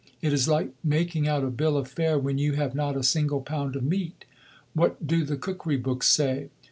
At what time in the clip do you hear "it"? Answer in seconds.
0.19-0.33